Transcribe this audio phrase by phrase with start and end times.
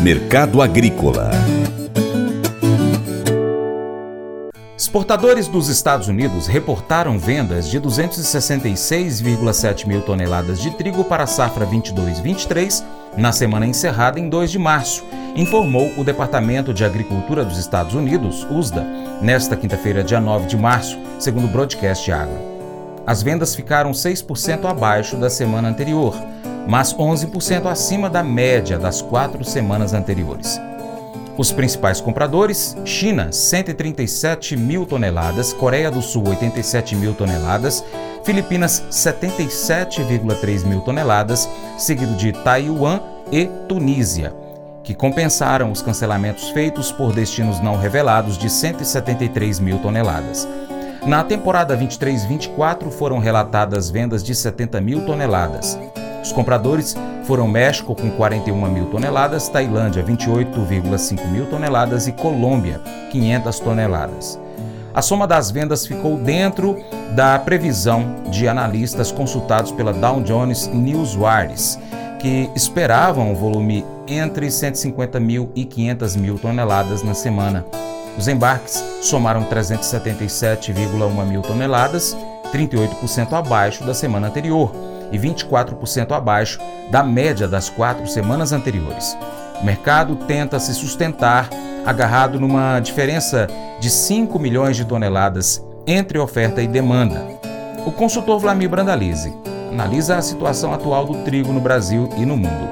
[0.00, 1.30] Mercado Agrícola
[4.76, 11.66] Exportadores dos Estados Unidos reportaram vendas de 266,7 mil toneladas de trigo para a safra
[11.66, 12.84] 22-23
[13.16, 15.04] na semana encerrada em 2 de março,
[15.34, 18.86] informou o Departamento de Agricultura dos Estados Unidos, USDA,
[19.20, 22.38] nesta quinta-feira, dia 9 de março, segundo o Broadcast Agro.
[23.06, 26.14] As vendas ficaram 6% abaixo da semana anterior,
[26.68, 30.60] mas 11% acima da média das quatro semanas anteriores.
[31.38, 37.82] Os principais compradores: China, 137 mil toneladas, Coreia do Sul, 87 mil toneladas,
[38.22, 43.00] Filipinas, 77,3 mil toneladas, seguido de Taiwan
[43.32, 44.34] e Tunísia,
[44.84, 50.46] que compensaram os cancelamentos feitos por destinos não revelados de 173 mil toneladas.
[51.06, 55.78] Na temporada 23-24 foram relatadas vendas de 70 mil toneladas.
[56.22, 62.80] Os compradores foram México com 41 mil toneladas, Tailândia 28,5 mil toneladas e Colômbia
[63.10, 64.40] 500 toneladas.
[64.94, 66.76] A soma das vendas ficou dentro
[67.14, 71.78] da previsão de analistas consultados pela Dow Jones Newswires,
[72.18, 77.64] que esperavam um volume entre 150 mil e 500 mil toneladas na semana.
[78.16, 82.16] Os embarques somaram 377,1 mil toneladas,
[82.52, 86.58] 38% abaixo da semana anterior e 24% abaixo
[86.90, 89.16] da média das quatro semanas anteriores.
[89.60, 91.48] O mercado tenta se sustentar
[91.84, 93.48] agarrado numa diferença
[93.80, 97.26] de 5 milhões de toneladas entre oferta e demanda.
[97.86, 99.32] O consultor Vlamir Brandalize
[99.72, 102.68] analisa a situação atual do trigo no Brasil e no mundo.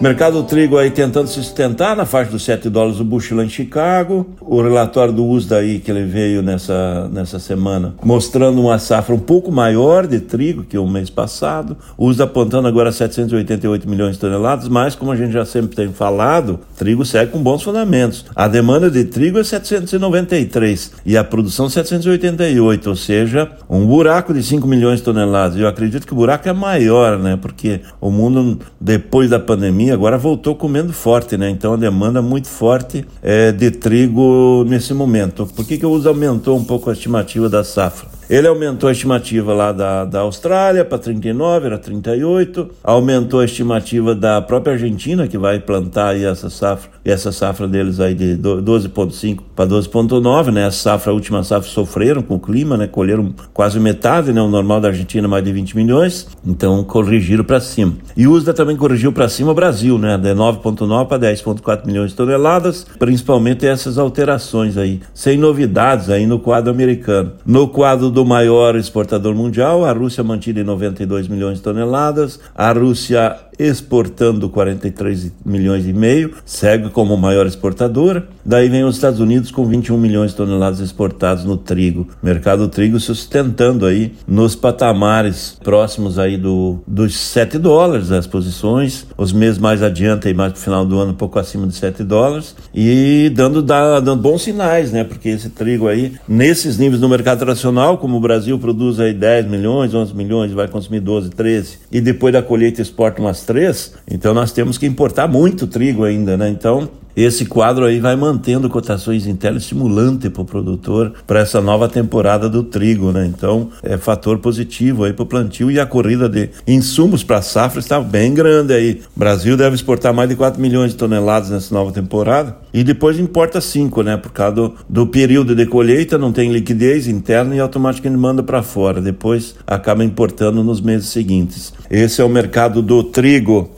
[0.00, 3.48] Mercado do trigo aí tentando se sustentar na faixa dos 7 dólares o bushel em
[3.48, 4.28] Chicago.
[4.40, 9.18] O relatório do USDA aí que ele veio nessa, nessa semana mostrando uma safra um
[9.18, 11.76] pouco maior de trigo que o mês passado.
[11.96, 15.88] O USDA apontando agora 788 milhões de toneladas, mas como a gente já sempre tem
[15.92, 18.24] falado, trigo segue com bons fundamentos.
[18.36, 24.44] A demanda de trigo é 793 e a produção 788, ou seja, um buraco de
[24.44, 25.58] 5 milhões de toneladas.
[25.58, 27.36] Eu acredito que o buraco é maior, né?
[27.36, 31.48] Porque o mundo depois da pandemia agora voltou comendo forte, né?
[31.50, 35.46] Então a demanda muito forte é, de trigo nesse momento.
[35.46, 38.17] Por que, que o uso aumentou um pouco a estimativa da safra?
[38.28, 42.70] Ele aumentou a estimativa lá da, da Austrália para 39, era 38.
[42.84, 48.00] Aumentou a estimativa da própria Argentina, que vai plantar aí essa safra, essa safra deles
[48.00, 50.66] aí de 12,5 para 12,9, né?
[50.66, 52.86] Essa safra, a última safra sofreram com o clima, né?
[52.86, 54.42] Colheram quase metade, né?
[54.42, 57.94] O normal da Argentina mais de 20 milhões, então corrigiram para cima.
[58.14, 60.18] E o USDA também corrigiu para cima o Brasil, né?
[60.18, 66.38] De 9,9 para 10,4 milhões de toneladas, principalmente essas alterações aí, sem novidades aí no
[66.38, 67.32] quadro americano.
[67.46, 72.40] No quadro do do maior exportador mundial, a Rússia mantida em 92 milhões de toneladas,
[72.52, 78.28] a Rússia exportando 43 milhões e meio, segue como maior exportadora.
[78.44, 82.08] Daí vem os Estados Unidos com 21 milhões de toneladas exportadas no trigo.
[82.22, 89.06] Mercado do trigo sustentando aí nos patamares próximos aí do, dos 7 dólares as posições,
[89.16, 92.02] os meses mais adiante e mais pro final do ano um pouco acima de 7
[92.04, 95.04] dólares e dando, dando bons sinais, né?
[95.04, 99.46] Porque esse trigo aí, nesses níveis no mercado internacional, como o Brasil produz aí 10
[99.48, 104.34] milhões, 11 milhões, vai consumir 12, 13 e depois da colheita exporta umas três, então
[104.34, 106.50] nós temos que importar muito trigo ainda, né?
[106.50, 106.90] Então,
[107.22, 112.48] esse quadro aí vai mantendo cotações internas estimulante para o produtor para essa nova temporada
[112.48, 113.26] do trigo, né?
[113.26, 117.42] Então é fator positivo aí para o plantio e a corrida de insumos para a
[117.42, 119.00] safra está bem grande aí.
[119.16, 123.18] O Brasil deve exportar mais de 4 milhões de toneladas nessa nova temporada e depois
[123.18, 124.16] importa 5, né?
[124.16, 128.62] Por causa do, do período de colheita, não tem liquidez interna e automaticamente manda para
[128.62, 129.00] fora.
[129.00, 131.72] Depois acaba importando nos meses seguintes.
[131.90, 133.77] Esse é o mercado do trigo.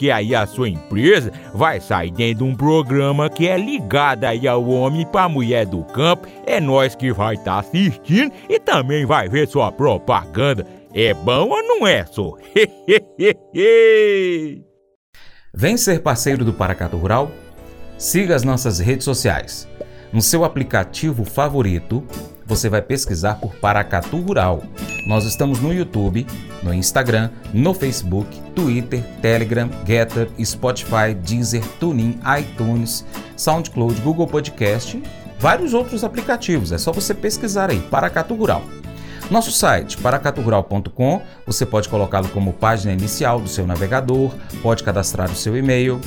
[0.09, 4.65] aí a sua empresa vai sair dentro de um programa que é ligado aí ao
[4.67, 6.27] homem para mulher do campo.
[6.45, 10.65] É nós que vai estar tá assistindo e também vai ver sua propaganda.
[10.93, 12.35] É bom ou não é, só?
[15.53, 17.29] Vem ser parceiro do Paracato Rural?
[17.97, 19.67] Siga as nossas redes sociais.
[20.11, 22.03] No seu aplicativo favorito,
[22.51, 24.61] você vai pesquisar por Paracatu Rural.
[25.07, 26.27] Nós estamos no YouTube,
[26.61, 33.05] no Instagram, no Facebook, Twitter, Telegram, Getter, Spotify, Deezer, TuneIn, iTunes,
[33.37, 35.01] SoundCloud, Google Podcast,
[35.39, 36.73] vários outros aplicativos.
[36.73, 38.63] É só você pesquisar aí, Paracatu Rural.
[39.29, 44.29] Nosso site, paracaturural.com, você pode colocá-lo como página inicial do seu navegador,
[44.61, 46.01] pode cadastrar o seu e-mail,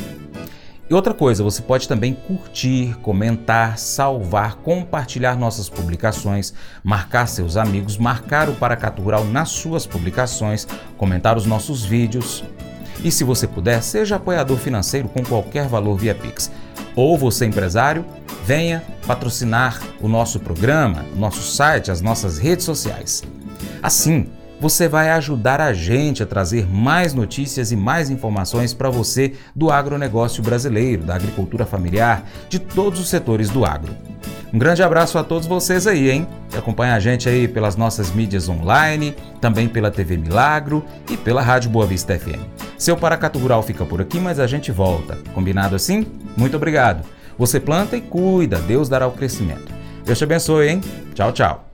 [0.88, 6.52] e outra coisa, você pode também curtir, comentar, salvar, compartilhar nossas publicações,
[6.82, 10.66] marcar seus amigos, marcar o Paracatu Rural nas suas publicações,
[10.98, 12.44] comentar os nossos vídeos.
[13.02, 16.50] E se você puder, seja apoiador financeiro com qualquer valor via Pix.
[16.94, 18.04] Ou você empresário,
[18.44, 23.22] venha patrocinar o nosso programa, o nosso site, as nossas redes sociais.
[23.82, 24.28] Assim,
[24.60, 29.70] você vai ajudar a gente a trazer mais notícias e mais informações para você do
[29.70, 33.94] agronegócio brasileiro, da agricultura familiar, de todos os setores do agro.
[34.52, 36.28] Um grande abraço a todos vocês aí, hein?
[36.56, 41.70] Acompanha a gente aí pelas nossas mídias online, também pela TV Milagro e pela Rádio
[41.70, 42.40] Boa Vista FM.
[42.78, 45.18] Seu Paracato Rural fica por aqui, mas a gente volta.
[45.34, 46.06] Combinado assim?
[46.36, 47.04] Muito obrigado.
[47.36, 49.72] Você planta e cuida, Deus dará o crescimento.
[50.04, 50.80] Deus te abençoe, hein?
[51.14, 51.73] Tchau, tchau.